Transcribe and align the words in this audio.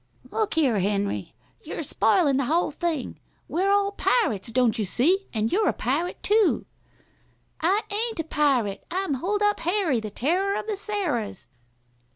"Look 0.31 0.55
here, 0.55 0.79
Henry, 0.79 1.35
you're 1.63 1.83
spoilin' 1.83 2.37
the 2.37 2.45
whole 2.45 2.71
thing. 2.71 3.19
We're 3.47 3.69
all 3.69 3.91
pirates, 3.91 4.51
don't 4.51 4.79
you 4.79 4.83
see, 4.83 5.27
and 5.31 5.51
you're 5.51 5.67
a 5.67 5.73
pirate 5.73 6.23
too." 6.23 6.65
"I 7.61 7.81
ain't 7.91 8.19
a 8.19 8.23
pirate. 8.23 8.83
I'm 8.89 9.13
Hold 9.13 9.43
up 9.43 9.59
Harry, 9.59 9.99
the 9.99 10.09
Terrar 10.09 10.59
of 10.59 10.65
the 10.65 10.75
Sarahs." 10.75 11.49